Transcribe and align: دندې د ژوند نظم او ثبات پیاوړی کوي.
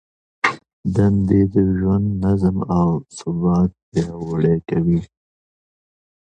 دندې 0.95 1.41
د 1.53 1.55
ژوند 1.77 2.07
نظم 2.23 2.57
او 2.77 2.89
ثبات 3.17 3.71
پیاوړی 3.89 4.57
کوي. 4.69 4.99